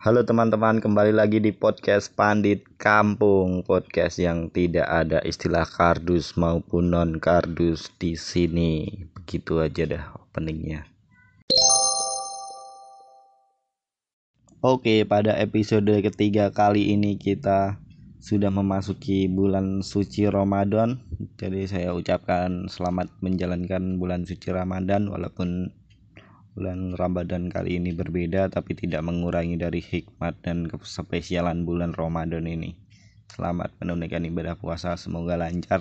[0.00, 6.96] Halo teman-teman, kembali lagi di podcast Pandit Kampung, podcast yang tidak ada istilah kardus maupun
[6.96, 8.88] non kardus di sini.
[9.12, 10.88] Begitu aja dah openingnya.
[14.64, 17.76] Oke, pada episode ketiga kali ini kita
[18.24, 20.96] sudah memasuki bulan suci Ramadan.
[21.36, 25.76] Jadi saya ucapkan selamat menjalankan bulan suci Ramadan walaupun
[26.54, 32.74] bulan Ramadan kali ini berbeda tapi tidak mengurangi dari hikmat dan kespesialan bulan Ramadan ini.
[33.30, 35.80] Selamat menunaikan ibadah puasa, semoga lancar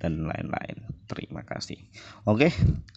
[0.00, 0.88] dan lain-lain.
[1.04, 1.76] Terima kasih.
[2.24, 2.54] Oke,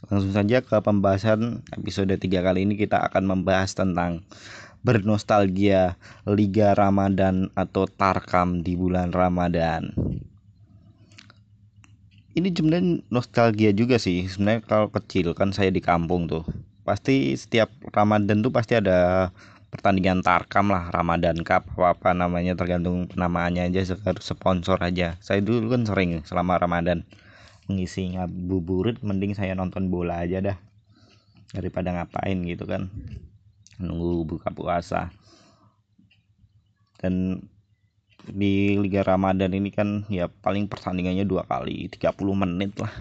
[0.07, 4.23] langsung saja ke pembahasan episode 3 kali ini kita akan membahas tentang
[4.81, 9.93] bernostalgia Liga Ramadan atau Tarkam di bulan Ramadan.
[12.31, 14.23] Ini sebenarnya nostalgia juga sih.
[14.23, 16.47] Sebenarnya kalau kecil kan saya di kampung tuh
[16.81, 19.29] pasti setiap Ramadan tuh pasti ada
[19.71, 25.19] pertandingan Tarkam lah Ramadan Cup apa apa namanya tergantung penamaannya aja sponsor aja.
[25.19, 27.03] Saya dulu kan sering selama Ramadan
[27.67, 30.57] mengisi ngabuburit mending saya nonton bola aja dah
[31.51, 32.87] daripada ngapain gitu kan.
[33.75, 35.11] Nunggu buka puasa.
[37.01, 37.43] Dan
[38.27, 42.93] di Liga Ramadan ini kan ya paling pertandingannya dua kali 30 menit lah.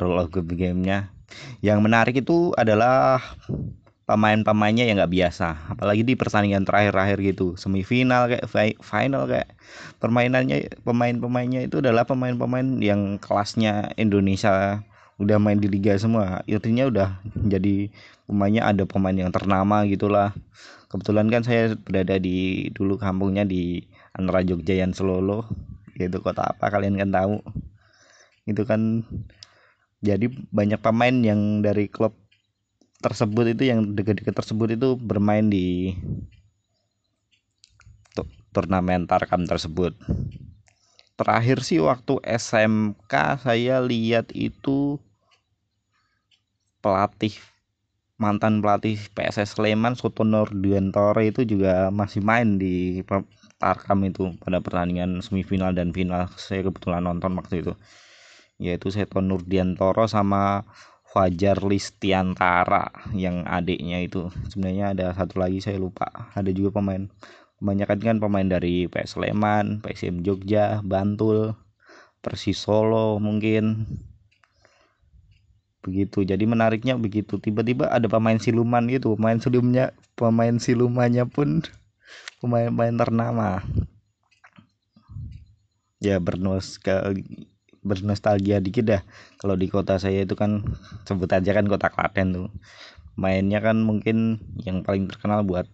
[0.00, 1.12] Roll of gamenya.
[1.60, 3.20] Yang menarik itu adalah
[4.08, 5.72] pemain-pemainnya yang nggak biasa.
[5.72, 7.54] Apalagi di pertandingan terakhir-akhir gitu.
[7.56, 8.44] Semifinal kayak
[8.82, 9.54] final kayak.
[10.02, 14.82] Permainannya pemain-pemainnya itu adalah pemain-pemain yang kelasnya Indonesia.
[15.20, 16.42] Udah main di liga semua.
[16.44, 17.92] Artinya udah jadi
[18.26, 20.34] pemainnya ada pemain yang ternama gitulah.
[20.92, 25.48] Kebetulan kan saya berada di dulu kampungnya di antara Jogja dan Solo
[25.96, 27.36] yaitu kota apa kalian kan tahu.
[28.48, 29.04] Itu kan
[30.02, 32.16] jadi banyak pemain yang dari klub
[33.02, 35.94] tersebut itu yang dekat-dekat tersebut itu bermain di
[38.52, 39.96] turnamen Tarkam tersebut.
[41.16, 45.00] Terakhir sih waktu SMK saya lihat itu
[46.84, 47.32] pelatih
[48.20, 53.02] mantan pelatih PSS Sleman Soto Nurdiantoro itu juga masih main di
[53.62, 57.72] Tarkam itu pada pertandingan semifinal dan final saya kebetulan nonton waktu itu.
[58.58, 60.66] Yaitu Seto Nurdiantoro sama
[61.12, 64.34] Fajar Listiantara yang adiknya itu.
[64.50, 66.08] Sebenarnya ada satu lagi saya lupa.
[66.34, 67.06] Ada juga pemain.
[67.62, 71.54] Kebanyakan kan pemain dari PS Sleman, PSM Jogja, Bantul,
[72.24, 73.86] Persis Solo mungkin.
[75.84, 76.24] Begitu.
[76.24, 77.36] Jadi menariknya begitu.
[77.38, 79.14] Tiba-tiba ada pemain siluman gitu.
[79.14, 81.62] Pemain silumannya pemain silumannya pun
[82.42, 83.62] pemain-pemain ternama.
[86.02, 87.14] Ya bernos ke
[87.86, 89.02] bernostalgia dikit dah.
[89.38, 90.66] Kalau di kota saya itu kan
[91.06, 92.48] sebut aja kan kota Klaten tuh.
[93.14, 95.70] Mainnya kan mungkin yang paling terkenal buat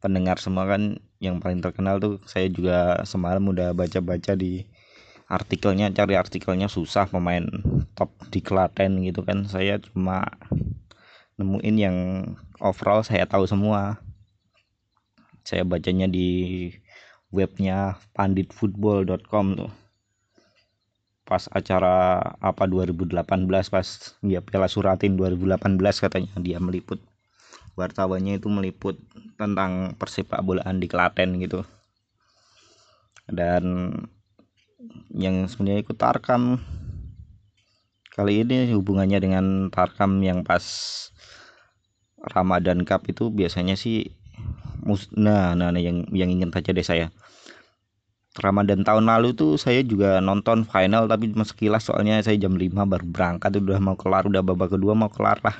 [0.00, 4.64] pendengar semua kan yang paling terkenal tuh saya juga semalam udah baca-baca di
[5.28, 7.44] artikelnya cari artikelnya susah pemain
[7.92, 9.44] top di Klaten gitu kan.
[9.44, 10.24] Saya cuma
[11.36, 11.96] nemuin yang
[12.64, 14.00] overall saya tahu semua
[15.48, 16.68] saya bacanya di
[17.32, 19.72] webnya panditfootball.com tuh.
[21.24, 23.16] Pas acara apa 2018
[23.72, 23.86] pas
[24.20, 27.00] ya Piala Suratin 2018 katanya dia meliput.
[27.80, 29.00] Wartawannya itu meliput
[29.40, 31.64] tentang persepak bolaan di Klaten gitu.
[33.24, 33.92] Dan
[35.12, 36.60] yang sebenarnya ikut Tarkam.
[38.12, 40.64] Kali ini hubungannya dengan Tarkam yang pas
[42.18, 44.17] Ramadan Cup itu biasanya sih
[45.14, 47.06] nah nah, nah yang yang ingin saja deh saya.
[48.38, 52.70] Ramadan tahun lalu tuh saya juga nonton final tapi cuma sekilas soalnya saya jam 5
[52.86, 55.58] baru berangkat udah mau kelar udah babak kedua mau kelar lah.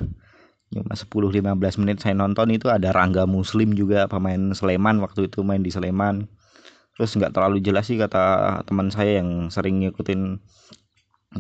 [0.69, 5.64] Cuma 10-15 menit saya nonton itu ada Rangga Muslim juga pemain Sleman waktu itu main
[5.64, 6.29] di Sleman.
[6.94, 10.38] Terus nggak terlalu jelas sih kata teman saya yang sering ngikutin.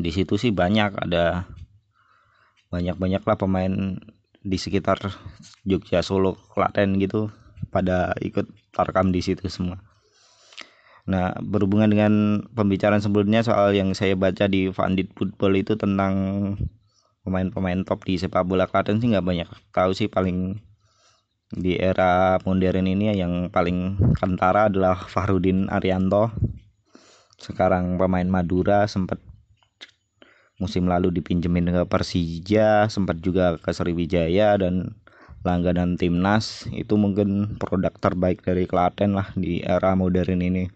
[0.00, 1.46] Di situ sih banyak ada
[2.68, 3.72] banyak-banyak lah pemain
[4.44, 5.00] di sekitar
[5.64, 7.32] Jogja Solo Klaten gitu
[7.68, 9.82] pada ikut tarkam di situ semua.
[11.08, 12.12] Nah, berhubungan dengan
[12.52, 16.12] pembicaraan sebelumnya soal yang saya baca di Vandit Football itu tentang
[17.24, 20.12] pemain-pemain top di sepak bola Klaten sih nggak banyak tahu sih.
[20.12, 20.60] Paling
[21.48, 26.28] di era modern ini yang paling kentara adalah Fahrudin Arianto.
[27.40, 29.16] Sekarang pemain Madura sempat
[30.60, 34.98] musim lalu dipinjemin ke Persija sempat juga ke Sriwijaya dan
[35.48, 40.68] langganan timnas itu mungkin produk terbaik dari Klaten lah di era modern ini.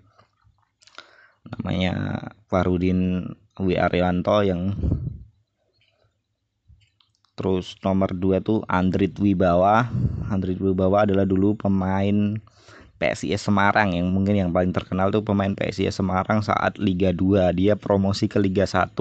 [1.45, 3.29] Namanya Farudin
[3.61, 4.73] W Arianto yang
[7.37, 9.93] terus nomor 2 tuh Andrit Wibawa.
[10.33, 12.41] Andrit Wibawa adalah dulu pemain
[12.97, 17.75] PSIS Semarang yang mungkin yang paling terkenal tuh pemain PSIS Semarang saat Liga 2 dia
[17.77, 18.95] promosi ke Liga 1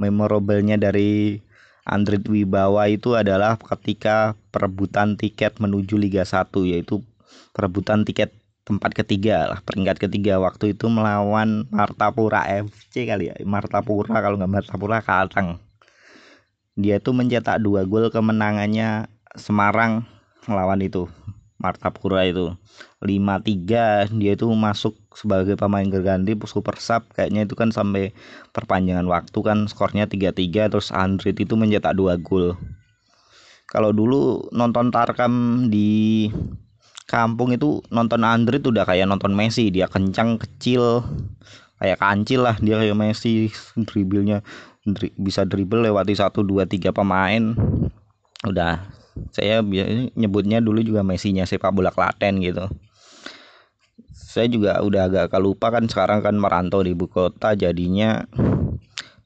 [0.00, 1.38] memorablenya dari
[1.84, 7.04] Andrit Wibawa itu adalah ketika perebutan tiket menuju Liga 1 yaitu
[7.52, 8.32] perebutan tiket
[8.64, 10.40] tempat ketiga lah peringkat ketiga.
[10.40, 15.60] Waktu itu melawan Martapura FC kali ya Martapura kalau nggak Martapura Kalteng
[16.74, 19.06] dia tuh mencetak dua gol kemenangannya
[19.38, 20.06] Semarang
[20.50, 21.06] melawan itu
[21.64, 22.52] Martapura itu.
[23.00, 27.08] 5-3 dia itu masuk sebagai pemain berganti super sub.
[27.16, 28.12] Kayaknya itu kan sampai
[28.52, 32.60] perpanjangan waktu kan skornya 3-3 terus Andrit itu mencetak dua gol.
[33.64, 36.28] Kalau dulu nonton Tarkam di
[37.08, 39.72] kampung itu nonton Andrit udah kayak nonton Messi.
[39.72, 41.00] Dia kencang kecil
[41.80, 43.48] kayak kancil lah dia kayak Messi.
[43.74, 44.44] Dribblenya
[44.84, 47.56] dri bisa dribble lewati satu dua tiga pemain.
[48.44, 48.84] Udah
[49.30, 49.62] saya
[50.18, 52.66] nyebutnya dulu juga Messi-nya sepak bola Klaten gitu.
[54.10, 58.26] Saya juga udah agak kelupa kan sekarang kan merantau di ibu kota jadinya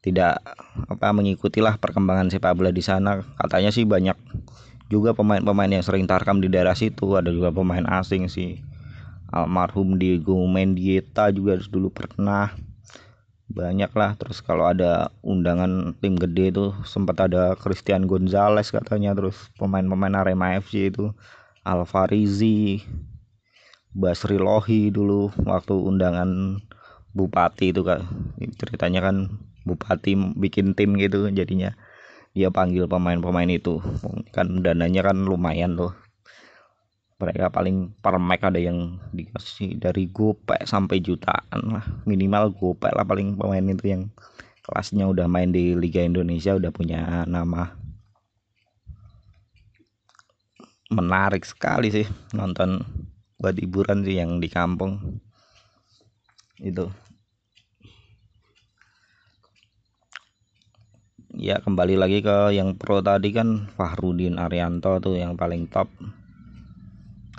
[0.04, 0.44] tidak
[0.88, 3.24] apa mengikutilah perkembangan sepak bola di sana.
[3.40, 4.16] Katanya sih banyak
[4.92, 7.16] juga pemain-pemain yang sering tarkam di daerah situ.
[7.16, 8.60] Ada juga pemain asing sih.
[9.28, 12.52] Almarhum Diego Mendieta juga dulu pernah
[13.48, 19.48] banyak lah terus kalau ada undangan tim gede itu sempat ada Christian Gonzalez katanya terus
[19.56, 21.12] pemain-pemain Arema FC itu.
[21.68, 22.80] Alfarizi
[23.92, 26.60] Basri Lohi dulu waktu undangan
[27.12, 28.08] bupati itu kan
[28.56, 29.36] ceritanya kan
[29.68, 31.76] bupati bikin tim gitu jadinya
[32.32, 33.80] dia panggil pemain-pemain itu.
[34.32, 35.92] Kan dananya kan lumayan tuh
[37.18, 41.84] mereka paling per match ada yang dikasih dari gopek sampai jutaan lah.
[42.06, 44.02] Minimal gopek lah paling pemain itu yang
[44.62, 47.74] kelasnya udah main di Liga Indonesia udah punya nama.
[50.94, 52.06] Menarik sekali sih
[52.38, 52.86] nonton
[53.42, 55.18] buat hiburan sih yang di kampung.
[56.62, 56.86] Itu.
[61.34, 65.90] Ya kembali lagi ke yang pro tadi kan Fahrudin Arianto tuh yang paling top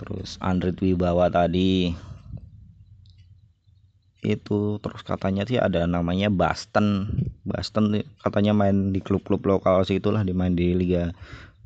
[0.00, 1.92] terus Andrit Wibawa tadi.
[4.24, 7.08] Itu terus katanya sih ada namanya Boston
[7.44, 11.12] Boston katanya main di klub-klub lokal itulah dimain di Liga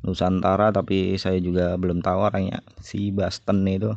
[0.03, 3.91] Nusantara tapi saya juga belum tahu orangnya si Boston itu.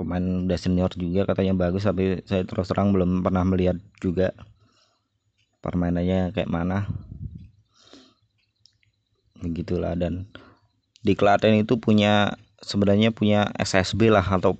[0.00, 4.32] Pemain udah senior juga katanya bagus tapi saya terus terang belum pernah melihat juga
[5.60, 6.88] permainannya kayak mana.
[9.40, 10.28] Begitulah dan
[11.00, 14.56] di Klaten itu punya sebenarnya punya SSB lah atau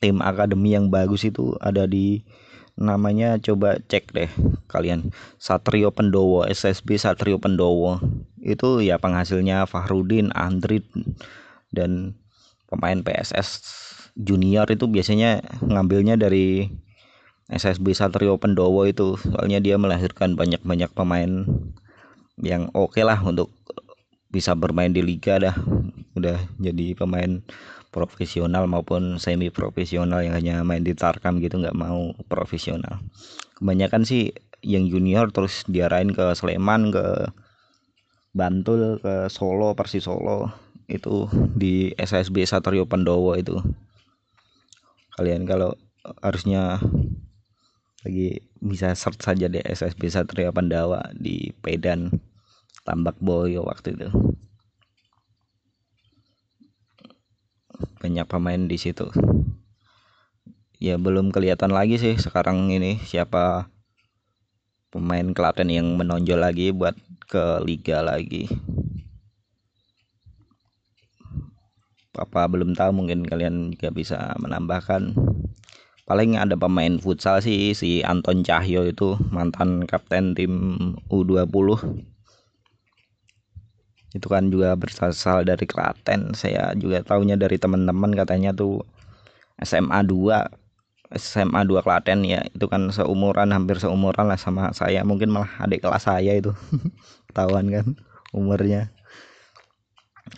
[0.00, 2.24] tim akademi yang bagus itu ada di
[2.80, 4.30] namanya coba cek deh
[4.72, 5.12] kalian.
[5.36, 8.00] Satrio Pendowo SSB Satrio Pendowo.
[8.40, 10.88] Itu ya penghasilnya Fahrudin Andrit
[11.68, 12.16] dan
[12.72, 13.60] pemain PSS
[14.16, 16.72] junior itu biasanya ngambilnya dari
[17.52, 19.20] SSB Satrio Pendowo itu.
[19.20, 21.44] Soalnya dia melahirkan banyak-banyak pemain
[22.40, 23.52] yang oke okay lah untuk
[24.30, 25.54] bisa bermain di liga dah.
[26.14, 27.42] Udah jadi pemain
[27.90, 33.02] profesional maupun semi profesional yang hanya main di Tarkam gitu nggak mau profesional.
[33.58, 34.30] Kebanyakan sih
[34.62, 37.34] yang junior terus diarahin ke Sleman ke
[38.30, 40.54] Bantul ke Solo Persis Solo.
[40.86, 43.58] Itu di SSB Satrio Pendowo itu.
[45.18, 45.74] Kalian kalau
[46.22, 46.78] harusnya
[48.00, 52.08] lagi bisa search saja deh SSB Satria Pandawa di Pedan
[52.84, 54.08] Tambak Boyo waktu itu.
[58.00, 59.12] Banyak pemain di situ.
[60.80, 63.68] Ya belum kelihatan lagi sih sekarang ini siapa
[64.88, 66.96] pemain Klaten yang menonjol lagi buat
[67.28, 68.48] ke liga lagi.
[72.10, 75.14] Papa belum tahu mungkin kalian juga bisa menambahkan.
[76.10, 80.52] Paling ada pemain futsal sih si Anton Cahyo itu mantan kapten tim
[81.06, 82.09] U20
[84.10, 86.34] itu kan juga berasal dari Klaten.
[86.34, 88.82] Saya juga tahunya dari teman-teman katanya tuh
[89.62, 92.42] SMA 2 SMA 2 Klaten ya.
[92.50, 95.06] Itu kan seumuran hampir seumuran lah sama saya.
[95.06, 96.50] Mungkin malah adik kelas saya itu.
[97.36, 97.86] Tahuan kan
[98.34, 98.90] umurnya.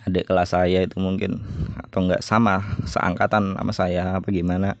[0.05, 1.41] Adik kelas saya itu mungkin
[1.77, 4.77] atau enggak sama seangkatan sama saya apa gimana.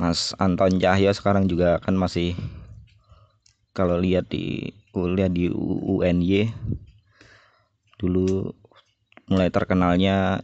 [0.00, 2.32] Mas Anton Cahyo sekarang juga kan masih
[3.76, 6.48] kalau lihat di kuliah di UNY
[8.00, 8.56] dulu
[9.28, 10.40] mulai terkenalnya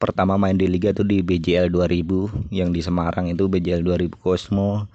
[0.00, 4.88] pertama main di liga tuh di BJL 2000 yang di Semarang itu BJL 2000 Cosmo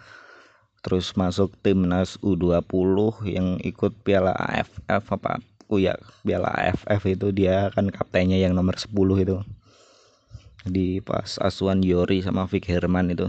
[0.83, 5.39] terus masuk timnas U20 yang ikut Piala AFF apa
[5.71, 8.93] oh ya Piala AFF itu dia kan kaptennya yang nomor 10
[9.23, 9.37] itu.
[10.63, 13.27] Di pas Aswan Yori sama Vic Herman itu.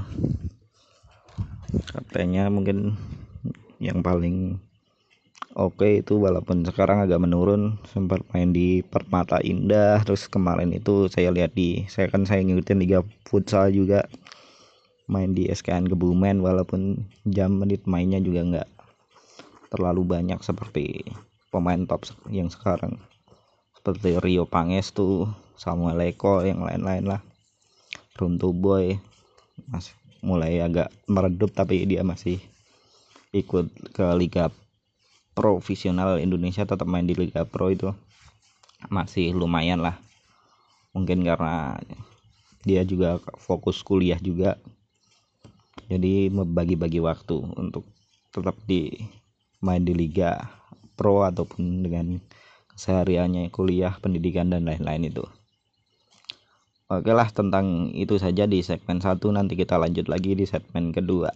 [1.91, 2.95] Kaptennya mungkin
[3.83, 4.63] yang paling
[5.55, 11.31] oke itu walaupun sekarang agak menurun sempat main di Permata Indah terus kemarin itu saya
[11.31, 14.07] lihat di saya kan saya ngikutin Liga Futsal juga
[15.07, 18.69] main di SKN Kebumen walaupun jam menit mainnya juga nggak
[19.75, 21.03] terlalu banyak seperti
[21.51, 23.03] pemain top yang sekarang.
[23.75, 27.21] Seperti Rio Pangestu Samuel Eko yang lain-lain lah.
[28.15, 28.95] Runtu Boy
[29.67, 32.39] masih mulai agak meredup tapi dia masih
[33.35, 34.49] ikut ke Liga
[35.35, 37.91] Profesional Indonesia tetap main di Liga Pro itu
[38.87, 39.99] masih lumayan lah.
[40.95, 41.79] Mungkin karena
[42.63, 44.57] dia juga fokus kuliah juga.
[45.91, 47.85] Jadi membagi-bagi waktu untuk
[48.33, 48.95] tetap di
[49.61, 50.49] main di liga
[50.97, 52.23] pro ataupun dengan
[52.73, 55.25] kesehariannya kuliah pendidikan dan lain-lain itu.
[56.89, 59.29] Oke lah tentang itu saja di segmen satu.
[59.35, 61.35] Nanti kita lanjut lagi di segmen kedua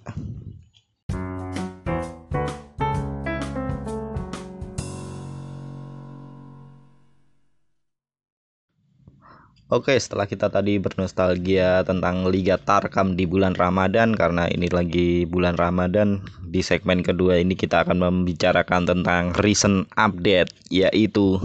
[9.68, 15.60] Oke, setelah kita tadi bernostalgia tentang Liga Tarkam di bulan Ramadan karena ini lagi bulan
[15.60, 21.36] Ramadan, di segmen kedua ini kita akan membicarakan tentang recent update yaitu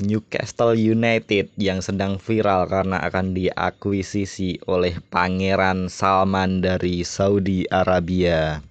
[0.00, 8.64] Newcastle United yang sedang viral karena akan diakuisisi oleh Pangeran Salman dari Saudi Arabia.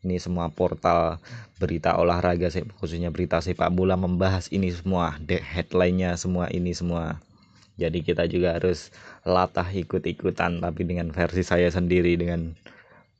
[0.00, 1.20] Ini semua portal
[1.60, 2.48] berita olahraga
[2.80, 7.20] khususnya berita sepak bola membahas ini semua, headline-nya semua ini semua
[7.80, 8.92] jadi kita juga harus
[9.24, 12.52] latah ikut-ikutan tapi dengan versi saya sendiri dengan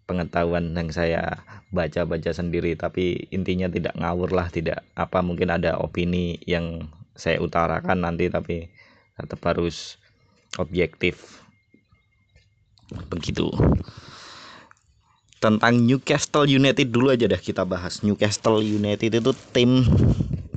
[0.04, 2.76] pengetahuan yang saya baca-baca sendiri.
[2.76, 8.68] Tapi intinya tidak ngawur lah tidak apa mungkin ada opini yang saya utarakan nanti tapi
[9.14, 9.96] tetap harus
[10.60, 11.40] objektif.
[13.08, 13.48] Begitu.
[15.40, 18.04] Tentang Newcastle United dulu aja deh kita bahas.
[18.04, 19.88] Newcastle United itu tim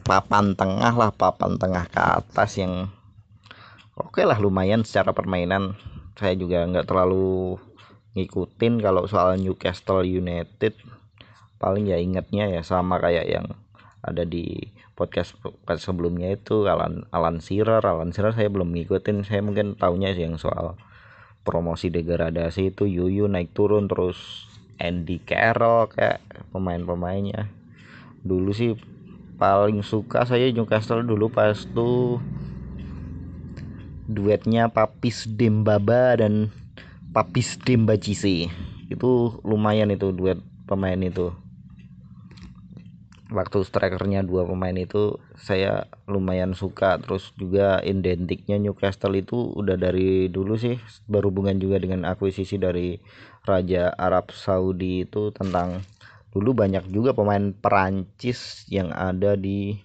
[0.04, 2.92] papan tengah lah papan tengah ke atas yang
[3.98, 5.78] oke okay lah lumayan secara permainan.
[6.18, 7.58] Saya juga nggak terlalu
[8.14, 10.78] ngikutin kalau soal Newcastle United.
[11.58, 13.48] Paling ya ingatnya ya sama kayak yang
[14.04, 15.34] ada di podcast,
[15.80, 17.82] sebelumnya itu Alan Alan Shearer.
[17.82, 19.26] Alan Shearer saya belum ngikutin.
[19.26, 20.78] Saya mungkin tahunya sih yang soal
[21.48, 22.86] promosi degradasi itu.
[22.86, 24.46] Yuyu naik turun terus
[24.78, 26.22] Andy Carroll kayak
[26.52, 27.50] pemain-pemainnya.
[28.22, 28.76] Dulu sih
[29.40, 32.22] paling suka saya Newcastle dulu pas tuh
[34.08, 36.52] duetnya Papis Dembaba dan
[37.14, 38.50] Papis Dembajise
[38.90, 39.12] itu
[39.46, 41.32] lumayan itu duet pemain itu.
[43.34, 47.02] Waktu strikernya dua pemain itu saya lumayan suka.
[47.02, 50.78] Terus juga identiknya Newcastle itu udah dari dulu sih
[51.10, 53.02] berhubungan juga dengan akuisisi dari
[53.42, 55.82] Raja Arab Saudi itu tentang
[56.30, 59.82] dulu banyak juga pemain Perancis yang ada di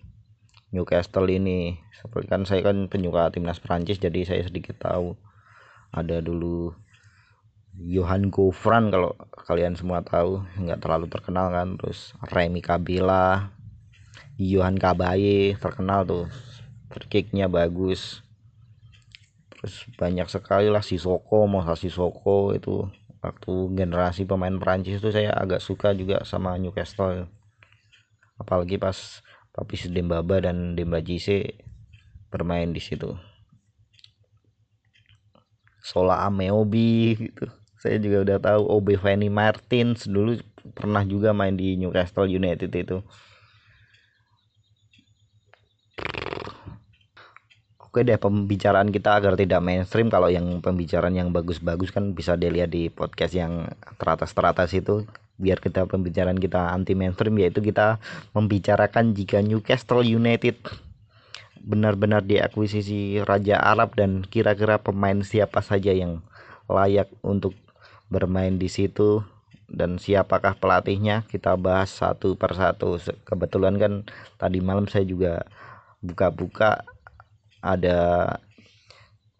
[0.69, 1.81] Newcastle ini.
[1.97, 5.17] Seperti kan saya kan penyuka timnas Prancis jadi saya sedikit tahu.
[5.95, 6.77] Ada dulu
[7.79, 9.17] Johan Gouffran kalau
[9.49, 10.45] kalian semua tahu.
[10.61, 11.81] Nggak terlalu terkenal kan.
[11.81, 13.55] Terus Remy Kabila
[14.39, 16.27] Johan Kabaye terkenal tuh.
[17.09, 18.27] Kicknya bagus.
[19.55, 22.87] Terus banyak sekali lah Sisoko Mosa Sisoko itu.
[23.19, 27.27] Waktu generasi pemain Prancis itu saya agak suka juga sama Newcastle.
[28.39, 29.23] Apalagi pas
[29.59, 31.59] Papis Dembaba dan Demba Jise
[32.31, 33.19] bermain di situ.
[35.83, 37.51] Sola Ameobi gitu.
[37.83, 40.39] Saya juga udah tahu Obe Fanny Martins dulu
[40.79, 43.03] pernah juga main di Newcastle United itu.
[47.83, 52.71] Oke deh pembicaraan kita agar tidak mainstream kalau yang pembicaraan yang bagus-bagus kan bisa dilihat
[52.71, 53.67] di podcast yang
[53.99, 55.03] teratas-teratas itu
[55.39, 58.03] biar kita pembicaraan kita anti mainstream yaitu kita
[58.35, 60.59] membicarakan jika Newcastle United
[61.63, 66.23] benar-benar diakuisisi Raja Arab dan kira-kira pemain siapa saja yang
[66.67, 67.55] layak untuk
[68.11, 69.23] bermain di situ
[69.69, 72.97] dan siapakah pelatihnya kita bahas satu persatu
[73.29, 73.93] kebetulan kan
[74.41, 75.45] tadi malam saya juga
[76.01, 76.89] buka-buka
[77.61, 78.41] ada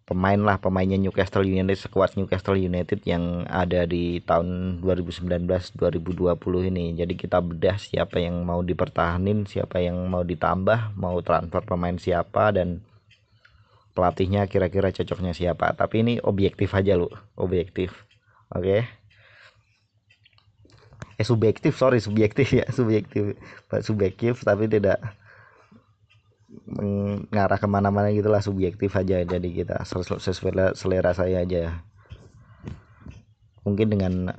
[0.09, 5.77] pemain lah pemainnya Newcastle United sekuat Newcastle United yang ada di tahun 2019-2020
[6.73, 6.97] ini.
[6.97, 12.57] Jadi kita bedah siapa yang mau dipertahanin siapa yang mau ditambah mau transfer pemain siapa
[12.57, 12.81] dan
[13.93, 15.77] pelatihnya kira-kira cocoknya siapa.
[15.77, 17.93] Tapi ini objektif aja lo objektif.
[18.57, 18.65] Oke?
[18.65, 18.83] Okay?
[21.19, 23.37] eh subjektif sorry subjektif ya subjektif.
[23.85, 25.05] Subjektif tapi tidak
[26.49, 29.21] mengarah ke mana-mana gitulah subjektif aja.
[29.25, 31.85] Jadi kita sesuai selera saya aja
[33.69, 34.33] mungkin dengan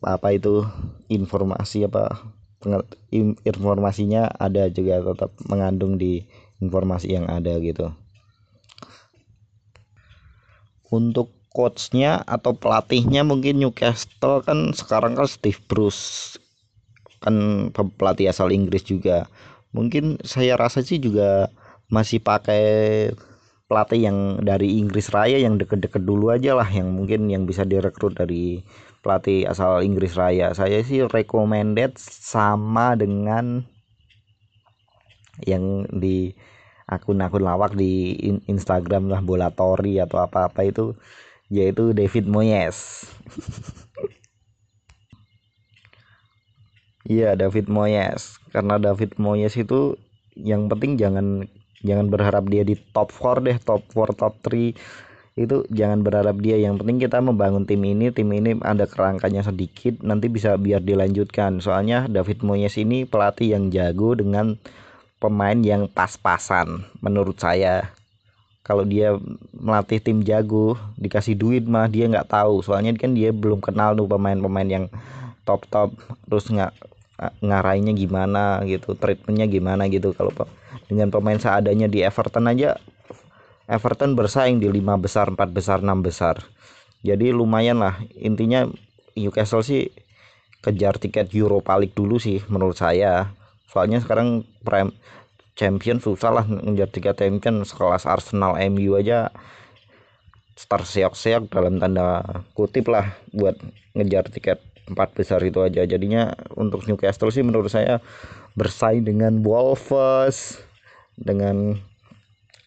[0.00, 0.64] apa itu
[1.12, 2.32] informasi apa
[3.44, 6.24] informasinya ada juga tetap mengandung di
[6.64, 7.92] informasi yang ada gitu.
[10.88, 16.40] Untuk coachnya atau pelatihnya mungkin Newcastle kan sekarang kan Steve Bruce
[17.20, 19.28] kan pelatih asal Inggris juga
[19.72, 21.48] mungkin saya rasa sih juga
[21.88, 22.64] masih pakai
[23.68, 28.12] pelatih yang dari Inggris Raya yang deket-deket dulu aja lah yang mungkin yang bisa direkrut
[28.12, 28.60] dari
[29.00, 33.64] pelatih asal Inggris Raya saya sih recommended sama dengan
[35.48, 36.36] yang di
[36.84, 38.12] akun-akun lawak di
[38.44, 40.92] Instagram lah bola tori atau apa-apa itu
[41.48, 42.78] yaitu David Moyes.
[47.02, 49.96] Iya David Moyes karena David Moyes itu
[50.36, 51.48] yang penting jangan
[51.82, 54.76] jangan berharap dia di top 4 deh top 4 top 3
[55.32, 56.60] itu jangan berharap dia.
[56.60, 61.64] Yang penting kita membangun tim ini tim ini ada kerangkanya sedikit nanti bisa biar dilanjutkan.
[61.64, 64.60] Soalnya David Moyes ini pelatih yang jago dengan
[65.16, 67.96] pemain yang pas-pasan menurut saya.
[68.62, 69.16] Kalau dia
[69.56, 72.60] melatih tim jago dikasih duit mah dia nggak tahu.
[72.60, 74.84] Soalnya kan dia belum kenal tuh pemain-pemain yang
[75.48, 75.96] top top
[76.28, 76.70] terus nggak
[77.18, 80.14] ngarainya gimana gitu treatmentnya gimana gitu.
[80.16, 80.32] Kalau
[80.88, 82.76] dengan pemain seadanya di Everton aja
[83.70, 86.42] Everton bersaing di lima besar empat besar enam besar.
[87.02, 87.98] Jadi lumayan lah.
[88.18, 88.66] Intinya
[89.14, 89.90] Newcastle sih
[90.62, 93.32] kejar tiket Europa League dulu sih menurut saya.
[93.70, 94.92] Soalnya sekarang prime
[95.56, 99.28] champion susah lah ngejar tiga champion sekelas Arsenal MU aja
[100.56, 102.24] start seok-seok dalam tanda
[102.56, 103.56] kutip lah buat
[103.92, 105.84] ngejar tiket empat besar itu aja.
[105.86, 108.02] Jadinya untuk Newcastle sih menurut saya
[108.58, 110.60] bersaing dengan Wolves
[111.16, 111.78] dengan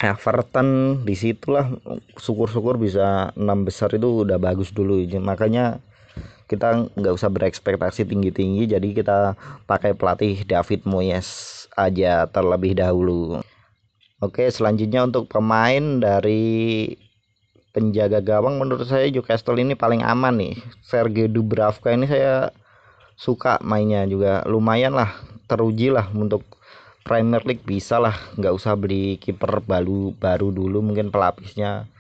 [0.04, 1.72] Everton di situlah
[2.20, 5.02] syukur-syukur bisa enam besar itu udah bagus dulu.
[5.20, 5.80] Makanya
[6.46, 9.18] kita nggak usah berekspektasi tinggi-tinggi jadi kita
[9.66, 13.42] pakai pelatih David Moyes aja terlebih dahulu.
[14.22, 16.94] Oke selanjutnya untuk pemain dari
[17.76, 20.56] penjaga gawang menurut saya Newcastle ini paling aman nih.
[20.80, 22.56] Sergei Dubravka ini saya
[23.20, 24.48] suka mainnya juga.
[24.48, 25.12] Lumayan lah
[25.52, 26.48] teruji lah untuk
[27.04, 27.68] Premier League.
[27.68, 31.92] Bisa lah nggak usah beli kiper baru baru dulu mungkin pelapisnya.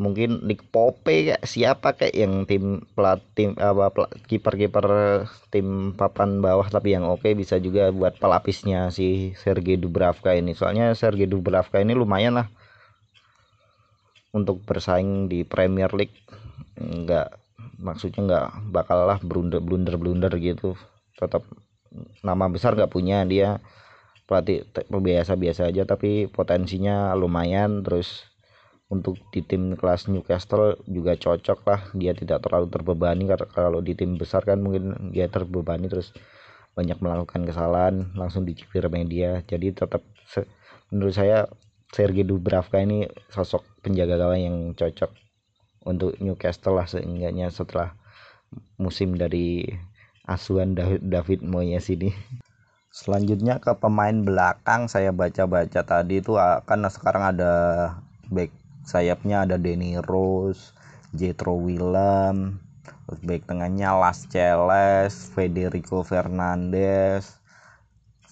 [0.00, 3.92] Mungkin Nick Pope kayak siapa kayak yang tim pelatih apa
[4.26, 4.86] kiper kiper
[5.54, 10.56] tim papan bawah tapi yang oke bisa juga buat pelapisnya si Sergei Dubravka ini.
[10.56, 12.48] Soalnya Sergei Dubravka ini lumayan lah
[14.30, 16.14] untuk bersaing di Premier League
[16.78, 17.28] nggak
[17.80, 20.78] maksudnya nggak bakal lah blunder blunder blunder gitu.
[21.18, 21.42] Tetap
[22.22, 23.58] nama besar nggak punya dia
[24.30, 27.82] pelatih biasa biasa aja tapi potensinya lumayan.
[27.82, 28.30] Terus
[28.90, 33.26] untuk di tim kelas Newcastle juga cocok lah dia tidak terlalu terbebani.
[33.26, 36.14] Karena kalau di tim besar kan mungkin dia terbebani terus
[36.78, 39.42] banyak melakukan kesalahan langsung dicibir media.
[39.42, 40.06] Jadi tetap
[40.94, 41.50] menurut saya
[41.90, 45.10] Sergei Dubravka ini sosok penjaga gawang yang cocok
[45.86, 47.98] untuk Newcastle lah seenggaknya setelah
[48.78, 49.66] musim dari
[50.26, 52.14] asuhan David Moyes ini.
[52.90, 57.52] Selanjutnya ke pemain belakang saya baca-baca tadi itu akan sekarang ada
[58.30, 58.50] back
[58.86, 60.74] sayapnya ada Denny Rose
[61.10, 62.62] Jetro Willem
[63.26, 67.39] back tengahnya Las Celes Federico Fernandez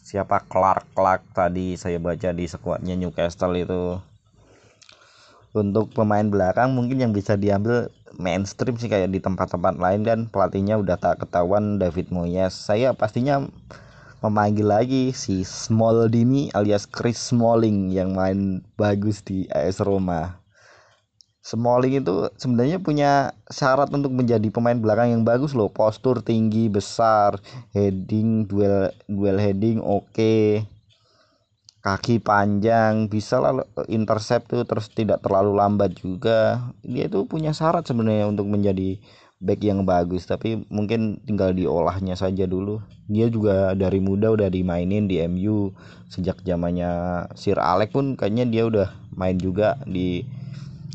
[0.09, 4.01] siapa Clark Clark tadi saya baca di sekuatnya Newcastle itu.
[5.53, 10.81] Untuk pemain belakang mungkin yang bisa diambil mainstream sih kayak di tempat-tempat lain dan pelatihnya
[10.81, 12.57] udah tak ketahuan David Moyes.
[12.57, 13.45] Saya pastinya
[14.25, 20.41] memanggil lagi si Smaldini alias Chris Smalling yang main bagus di AS Roma
[21.49, 25.73] Smalling itu sebenarnya punya syarat untuk menjadi pemain belakang yang bagus loh.
[25.73, 27.41] Postur tinggi besar
[27.73, 30.13] heading duel duel heading oke.
[30.13, 30.69] Okay.
[31.79, 36.69] kaki panjang bisa lah intercept tuh terus tidak terlalu lambat juga.
[36.85, 39.01] Dia itu punya syarat sebenarnya untuk menjadi
[39.41, 42.85] back yang bagus tapi mungkin tinggal diolahnya saja dulu.
[43.09, 45.73] Dia juga dari muda udah dimainin di MU
[46.13, 50.29] sejak zamannya Sir Alex pun kayaknya dia udah main juga di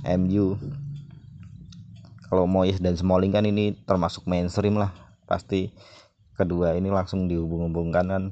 [0.04, 0.60] MU
[2.34, 4.90] kalau Moyes dan Smalling kan ini termasuk mainstream lah.
[5.30, 5.70] Pasti
[6.34, 8.24] kedua ini langsung dihubung-hubungkan kan.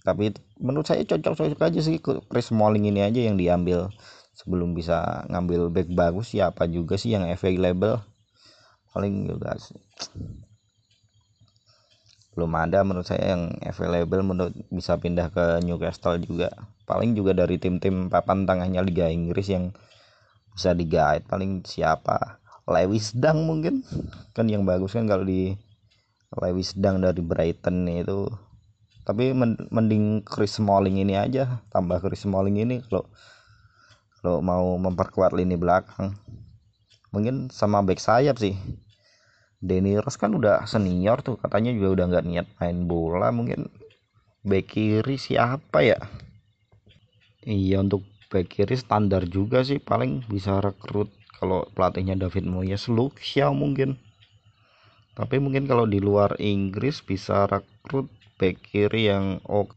[0.00, 3.92] Tapi menurut saya cocok-cocok aja sih Chris Smalling ini aja yang diambil.
[4.32, 8.00] Sebelum bisa ngambil back bagus siapa juga sih yang available?
[8.96, 9.76] Paling juga sih.
[12.38, 16.54] belum ada menurut saya yang available menurut bisa pindah ke Newcastle juga.
[16.86, 19.74] Paling juga dari tim-tim papan tengahnya Liga Inggris yang
[20.58, 22.42] bisa digait paling siapa?
[22.66, 23.86] Lewis Dang mungkin.
[24.34, 25.54] Kan yang bagus kan kalau di
[26.34, 28.26] Lewis Dang dari Brighton itu.
[29.06, 29.30] Tapi
[29.70, 31.62] mending Chris Smalling ini aja.
[31.70, 33.06] Tambah Chris Smalling ini kalau
[34.18, 36.18] kalau mau memperkuat lini belakang.
[37.14, 38.58] Mungkin sama back sayap sih.
[39.62, 41.38] Denny Rose kan udah senior tuh.
[41.38, 43.70] Katanya juga udah nggak niat main bola mungkin.
[44.42, 46.02] Back kiri siapa ya?
[47.46, 51.08] Iya untuk back kiri standar juga sih paling bisa rekrut
[51.40, 53.96] kalau pelatihnya David Moyes Shaw mungkin.
[55.18, 58.06] Tapi mungkin kalau di luar Inggris bisa rekrut
[58.38, 59.74] back kiri yang oke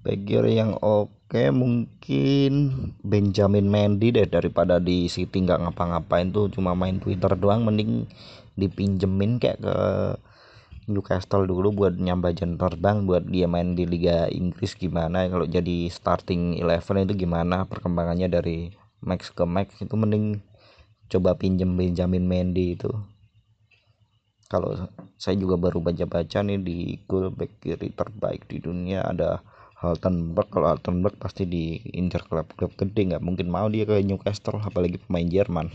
[0.00, 2.52] back kiri yang oke mungkin
[3.04, 8.08] Benjamin Mendy deh daripada di City nggak ngapa-ngapain tuh cuma main Twitter doang mending
[8.56, 9.76] dipinjemin kayak ke
[10.88, 15.92] Newcastle dulu buat nyambah jam terbang buat dia main di Liga Inggris gimana kalau jadi
[15.92, 18.72] starting eleven itu gimana perkembangannya dari
[19.04, 20.40] max ke max itu mending
[21.12, 22.88] coba pinjem Benjamin Mendy itu.
[24.48, 24.72] Kalau
[25.20, 29.44] saya juga baru baca-baca nih di goal back kiri terbaik di dunia ada
[29.78, 35.28] Haltenberg kalau Haltenberg pasti diincar klub-klub gede nggak mungkin mau dia ke Newcastle apalagi pemain
[35.28, 35.68] Jerman.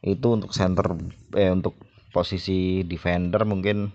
[0.00, 0.96] Itu untuk center
[1.36, 1.76] eh untuk
[2.18, 3.94] posisi defender mungkin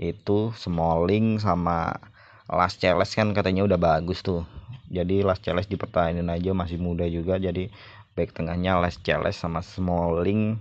[0.00, 1.92] itu Smalling sama
[2.48, 4.48] Las Celes kan katanya udah bagus tuh.
[4.88, 7.36] Jadi Las Celes dipertahankan aja masih muda juga.
[7.36, 7.68] Jadi
[8.16, 10.56] back tengahnya Las Celes sama Smalling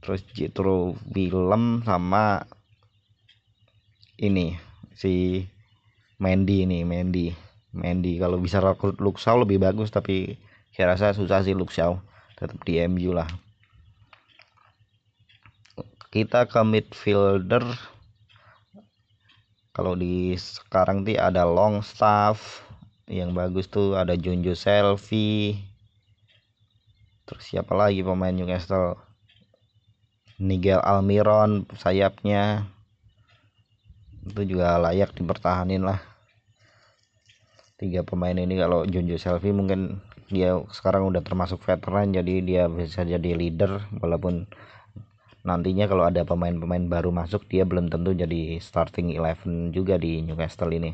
[0.00, 2.48] terus Jitro Willem sama
[4.16, 4.56] ini
[4.96, 5.44] si
[6.16, 7.36] Mendy ini Mendy
[7.76, 8.16] Mendy.
[8.16, 10.40] Kalau bisa rekrut Luxau lebih bagus tapi
[10.72, 12.00] saya rasa susah sih Luxau
[12.40, 13.28] tetap di MU lah
[16.16, 17.76] kita ke midfielder.
[19.76, 22.64] Kalau di sekarang tuh ada long staff
[23.04, 25.60] yang bagus tuh ada Junjo Selfie.
[27.28, 28.96] Terus siapa lagi pemain Newcastle?
[30.40, 32.64] Nigel Almiron sayapnya.
[34.24, 36.00] Itu juga layak dipertahanin lah.
[37.76, 40.00] Tiga pemain ini kalau Junjo Selfie mungkin
[40.32, 44.48] dia sekarang udah termasuk veteran jadi dia bisa jadi leader walaupun
[45.46, 50.74] nantinya kalau ada pemain-pemain baru masuk dia belum tentu jadi starting eleven juga di Newcastle
[50.74, 50.90] ini.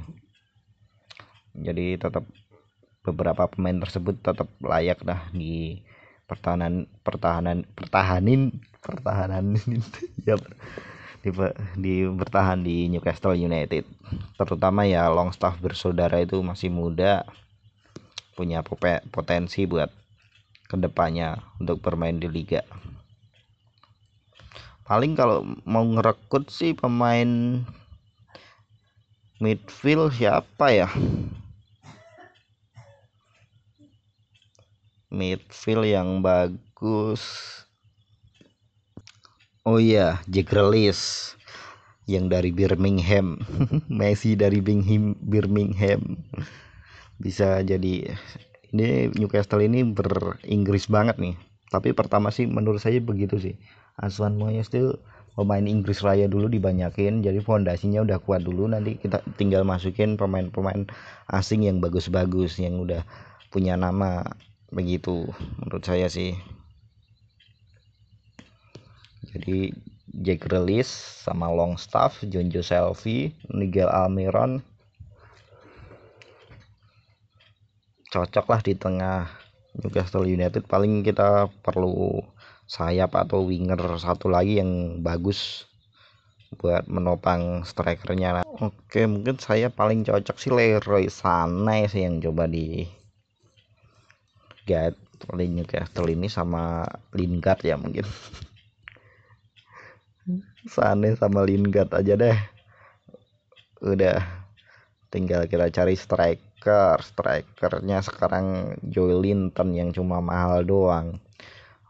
[1.57, 2.29] Jadi tetap
[3.01, 5.81] beberapa pemain tersebut tetap layak dah di
[6.29, 9.57] pertahanan pertahanan pertahanin pertahanan
[10.29, 10.37] ya
[11.25, 11.31] di,
[11.81, 13.89] di bertahan di Newcastle United.
[14.37, 17.25] Terutama ya Longstaff bersaudara itu masih muda
[18.37, 18.61] punya
[19.09, 19.89] potensi buat
[20.69, 22.65] ke depannya untuk bermain di liga
[24.83, 27.63] paling kalau mau ngerekrut sih pemain
[29.39, 30.89] midfield siapa ya?
[35.13, 37.23] Midfield yang bagus.
[39.63, 40.51] Oh iya Jack
[42.11, 43.39] yang dari Birmingham.
[43.93, 46.19] Messi dari Birmingham Birmingham.
[47.23, 48.19] Bisa jadi
[48.73, 51.39] ini Newcastle ini beringgris banget nih.
[51.71, 53.55] Tapi pertama sih menurut saya begitu sih
[54.01, 54.97] Asuhan Moyes itu
[55.33, 58.69] pemain Inggris Raya dulu dibanyakin jadi fondasinya udah kuat dulu.
[58.69, 60.89] Nanti kita tinggal masukin pemain-pemain
[61.29, 63.05] asing yang bagus-bagus yang udah
[63.53, 64.25] punya nama
[64.73, 65.29] begitu
[65.61, 66.33] menurut saya sih.
[69.33, 69.73] Jadi
[70.13, 70.93] Jack Grealish
[71.25, 74.61] sama Longstaff, Jonjo Selfie, Nigel Almiron.
[78.13, 79.25] Cocok lah di tengah
[79.81, 80.69] Newcastle United.
[80.69, 82.21] Paling kita perlu
[82.67, 85.67] sayap atau winger satu lagi yang bagus
[86.61, 88.45] buat menopang strikernya.
[88.61, 92.85] Oke mungkin saya paling cocok sih Leroy Sané sih yang coba di
[94.69, 94.97] get
[95.33, 96.83] Newcastle ini sama
[97.15, 98.05] Lingard ya mungkin.
[100.67, 102.39] Sané sama Lingard aja deh.
[103.83, 104.19] Udah
[105.11, 106.99] tinggal kita cari striker.
[107.01, 111.23] Strikernya sekarang Joe Linton yang cuma mahal doang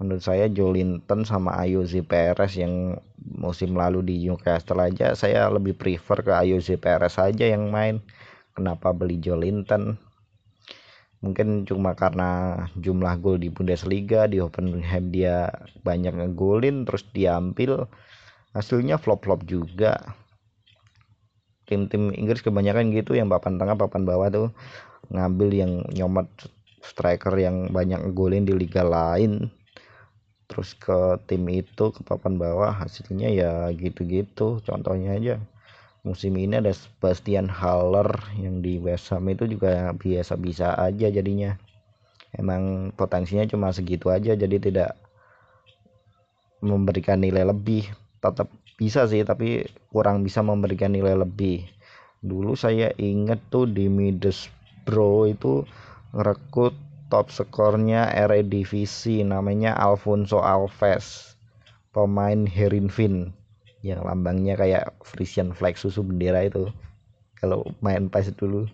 [0.03, 6.27] menurut saya Jolinton sama Ayoze Perez yang musim lalu di Newcastle aja saya lebih prefer
[6.27, 8.03] ke Ayoze Perez aja yang main.
[8.53, 9.97] Kenapa beli Jolinton
[11.23, 15.55] mungkin cuma karena jumlah gol di Bundesliga di Hoffenheim dia
[15.87, 17.87] banyak ngegolin terus diambil.
[18.53, 19.97] Hasilnya flop-flop juga.
[21.65, 24.49] Tim-tim Inggris kebanyakan gitu yang papan tengah papan bawah tuh
[25.09, 26.29] ngambil yang nyomot
[26.83, 29.49] striker yang banyak ngegolin di liga lain
[30.53, 34.61] terus ke tim itu ke papan bawah hasilnya ya gitu-gitu.
[34.61, 35.41] Contohnya aja
[36.05, 41.57] musim ini ada Sebastian Haller yang di West Ham itu juga biasa-bisa aja jadinya.
[42.37, 44.93] Emang potensinya cuma segitu aja jadi tidak
[46.61, 47.88] memberikan nilai lebih.
[48.21, 51.65] Tetap bisa sih tapi kurang bisa memberikan nilai lebih.
[52.21, 55.65] Dulu saya inget tuh di Middlesbrough itu
[56.12, 61.37] ngerekrut top skornya Eredivisie namanya Alfonso Alves.
[61.92, 63.37] Pemain Herenveen
[63.85, 66.72] yang lambangnya kayak Frisian flag susu bendera itu.
[67.37, 68.64] Kalau main pas dulu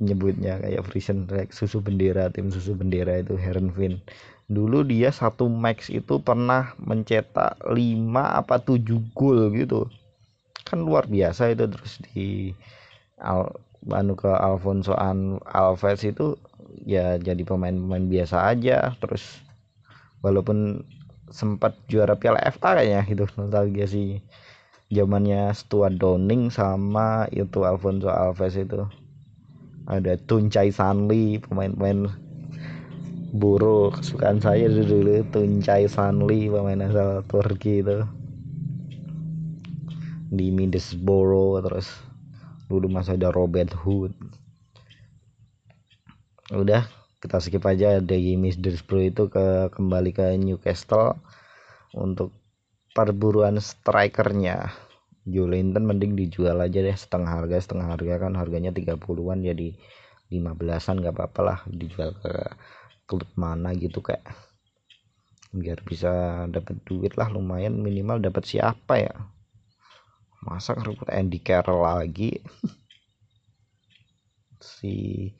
[0.00, 4.00] nyebutnya kayak Frisian flag susu bendera tim susu bendera itu Herenveen
[4.46, 7.74] dulu dia satu max itu pernah mencetak 5
[8.14, 8.78] apa 7
[9.14, 9.90] gol gitu.
[10.66, 12.54] Kan luar biasa itu terus di
[13.18, 13.48] Al,
[13.90, 14.94] anu ke Alfonso
[15.50, 16.38] Alves itu
[16.84, 18.92] ya jadi pemain-pemain biasa aja.
[19.00, 19.40] Terus
[20.20, 20.84] walaupun
[21.30, 24.22] sempat juara Piala FA kayaknya gitu nostalgia sih
[24.86, 28.86] zamannya Stuart Downing sama itu Alfonso Alves itu.
[29.86, 32.10] Ada Tuncay Sanli pemain-pemain
[33.34, 38.02] buru kesukaan saya dulu Tuncay Sanli pemain asal Turki itu.
[40.26, 41.86] Di Middlesbrough terus
[42.66, 44.10] dulu masih ada Robert Hood
[46.54, 46.86] udah
[47.18, 47.98] kita skip aja.
[47.98, 51.18] Dari Middlesbrough itu ke kembali ke Newcastle
[51.96, 52.30] untuk
[52.94, 54.70] perburuan strikernya.
[55.26, 59.74] Jolinton mending dijual aja deh setengah harga setengah harga kan harganya 30-an jadi
[60.30, 62.30] 15-an gak apa-apa lah dijual ke
[63.10, 64.22] klub mana gitu kayak
[65.50, 69.14] biar bisa dapat duit lah lumayan minimal dapat siapa ya?
[70.46, 72.38] Masa ngerebut Andy Carroll lagi?
[74.56, 75.30] Si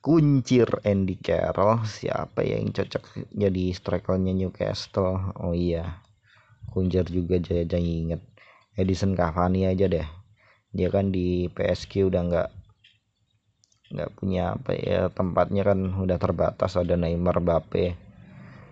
[0.00, 1.84] kuncir Andy Carroll.
[1.84, 5.36] Siapa yang cocok jadi strikernya Newcastle?
[5.36, 6.00] Oh iya
[6.72, 8.24] kuncir juga jaya inget.
[8.76, 10.08] Edison Cavani aja deh.
[10.72, 12.50] Dia kan di PSG udah nggak
[13.90, 16.80] nggak punya apa ya tempatnya kan udah terbatas.
[16.80, 17.84] Ada Neymar Mbappe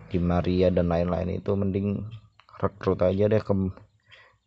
[0.09, 1.37] Di Maria dan lain-lain.
[1.37, 2.09] Itu mending
[2.57, 3.55] rekrut aja deh ke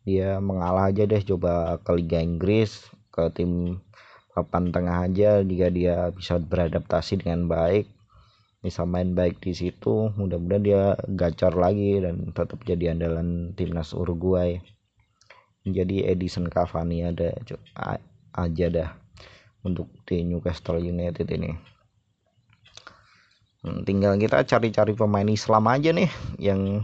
[0.02, 1.22] dia mengalah aja deh.
[1.22, 3.78] Coba ke Liga Inggris ke tim
[4.32, 7.88] papan tengah aja jika dia bisa beradaptasi dengan baik.
[8.62, 10.82] Bisa main baik di situ mudah-mudahan dia
[11.18, 14.62] gacor lagi dan tetap jadi andalan timnas Uruguay.
[15.62, 17.34] Jadi Edison Cavani ada
[18.34, 18.90] aja dah
[19.62, 21.52] untuk di Newcastle United ini.
[23.62, 26.10] Hmm, tinggal kita cari-cari pemain Islam aja nih
[26.42, 26.82] yang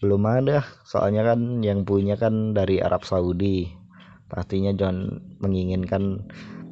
[0.00, 0.64] belum ada.
[0.84, 3.85] Soalnya kan yang punya kan dari Arab Saudi
[4.26, 6.26] pastinya John menginginkan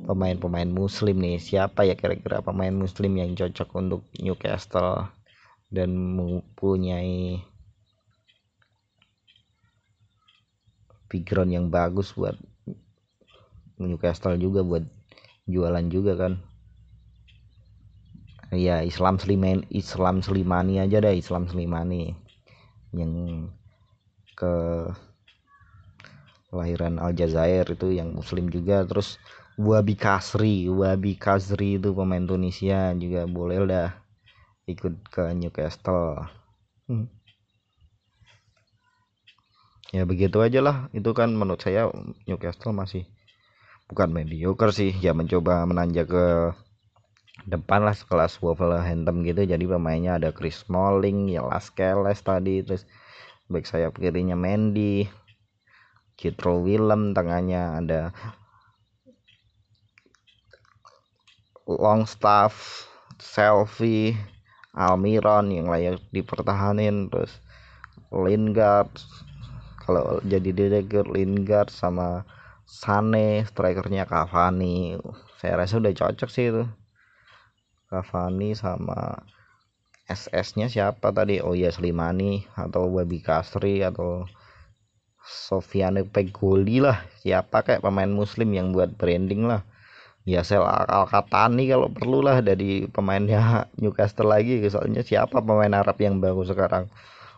[0.05, 1.41] pemain-pemain muslim nih.
[1.41, 5.09] Siapa ya kira-kira pemain muslim yang cocok untuk Newcastle
[5.73, 7.41] dan mempunyai
[11.09, 12.37] background yang bagus buat
[13.79, 14.85] Newcastle juga buat
[15.47, 16.33] jualan juga kan?
[18.55, 22.15] Ya Islam Sliman Islam Slimani aja deh Islam Slimani
[22.95, 23.11] yang
[24.39, 24.55] ke
[26.55, 28.87] lahiran Aljazair itu yang muslim juga.
[28.87, 29.19] Terus
[29.55, 33.91] Wabi Kasri Wabi Kasri itu pemain Tunisia juga boleh dah
[34.67, 36.27] ikut ke Newcastle.
[36.91, 37.09] Hmm.
[39.95, 40.77] ya begitu aja lah.
[40.91, 41.87] Itu kan menurut saya
[42.27, 43.07] Newcastle masih
[43.87, 44.91] bukan mediocre sih.
[44.99, 46.27] Ya mencoba menanjak ke
[47.47, 49.47] depan lah sekelas Wolverhampton gitu.
[49.47, 52.89] Jadi pemainnya ada Chris Smalling ya Lascelles tadi terus
[53.47, 55.07] baik saya kirinya Mendy
[56.15, 58.15] Kitro Willem tengahnya ada
[61.65, 64.15] Longstaff, Selfie,
[64.75, 67.41] Almiron yang layak dipertahanin terus
[68.13, 68.91] Lingard
[69.85, 72.25] kalau jadi direktur Lingard sama
[72.65, 74.97] Sane strikernya Cavani.
[75.37, 76.65] Saya rasa udah cocok sih itu.
[77.93, 79.21] Cavani sama
[80.09, 81.45] SS nya siapa tadi?
[81.45, 84.25] Oh ya Slimani atau Babi Kasri atau
[85.25, 87.01] Sofiane Pegoli lah.
[87.25, 89.65] Siapa kayak pemain muslim yang buat branding lah.
[90.25, 94.61] Ya sel Al-Katani kalau perlu lah dari pemainnya Newcastle lagi.
[94.69, 96.93] Soalnya siapa pemain Arab yang baru sekarang?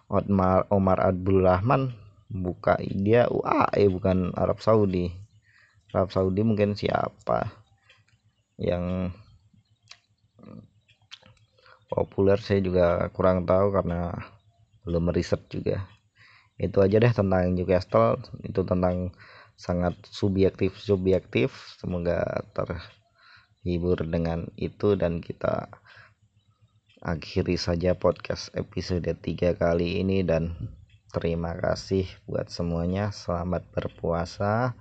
[0.06, 1.90] Omar Omar Abdul Rahman
[2.30, 5.10] buka dia UAE bukan Arab Saudi.
[5.90, 7.50] Arab Saudi mungkin siapa
[8.58, 9.10] yang
[11.90, 14.14] populer saya juga kurang tahu karena
[14.86, 15.86] belum riset juga
[16.56, 18.16] itu aja deh tentang Newcastle.
[18.40, 19.12] Itu tentang
[19.56, 21.52] sangat subjektif subjektif.
[21.76, 25.68] Semoga terhibur dengan itu dan kita
[27.04, 30.24] akhiri saja podcast episode 3 kali ini.
[30.24, 30.56] Dan
[31.12, 33.12] terima kasih buat semuanya.
[33.12, 34.72] Selamat berpuasa.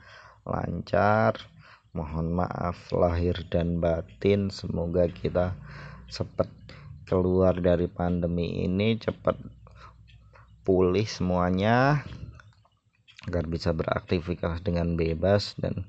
[0.47, 1.43] Lancar.
[1.91, 4.47] Mohon maaf lahir dan batin.
[4.47, 5.55] Semoga kita
[6.07, 6.47] cepat
[7.05, 9.54] keluar dari pandemi ini cepat
[10.65, 12.01] pulih semuanya
[13.29, 15.85] agar bisa beraktivitas dengan bebas dan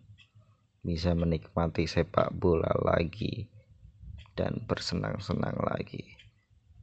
[0.84, 3.48] bisa menikmati sepak bola lagi
[4.36, 6.04] dan bersenang-senang lagi.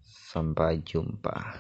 [0.03, 1.53] Sampai jumpa.